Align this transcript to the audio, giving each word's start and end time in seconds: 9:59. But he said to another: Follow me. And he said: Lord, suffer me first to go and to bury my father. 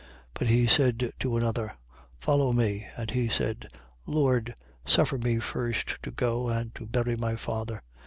9:59. 0.29 0.29
But 0.33 0.47
he 0.47 0.65
said 0.65 1.13
to 1.19 1.37
another: 1.37 1.73
Follow 2.19 2.51
me. 2.53 2.87
And 2.97 3.11
he 3.11 3.27
said: 3.29 3.67
Lord, 4.07 4.55
suffer 4.83 5.19
me 5.19 5.37
first 5.37 5.99
to 6.01 6.09
go 6.09 6.49
and 6.49 6.73
to 6.73 6.87
bury 6.87 7.15
my 7.15 7.35
father. 7.35 7.83